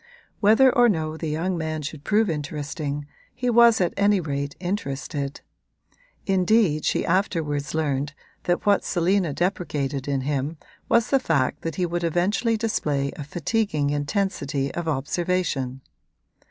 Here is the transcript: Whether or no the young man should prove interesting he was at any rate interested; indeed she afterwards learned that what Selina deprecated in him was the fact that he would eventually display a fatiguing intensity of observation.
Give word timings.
Whether 0.39 0.75
or 0.75 0.89
no 0.89 1.15
the 1.15 1.27
young 1.29 1.55
man 1.59 1.83
should 1.83 2.03
prove 2.03 2.27
interesting 2.27 3.05
he 3.35 3.51
was 3.51 3.79
at 3.79 3.93
any 3.95 4.19
rate 4.19 4.55
interested; 4.59 5.41
indeed 6.25 6.85
she 6.85 7.05
afterwards 7.05 7.75
learned 7.75 8.15
that 8.45 8.65
what 8.65 8.83
Selina 8.83 9.31
deprecated 9.31 10.07
in 10.07 10.21
him 10.21 10.57
was 10.89 11.11
the 11.11 11.19
fact 11.19 11.61
that 11.61 11.75
he 11.75 11.85
would 11.85 12.03
eventually 12.03 12.57
display 12.57 13.11
a 13.15 13.23
fatiguing 13.23 13.91
intensity 13.91 14.73
of 14.73 14.87
observation. 14.87 15.81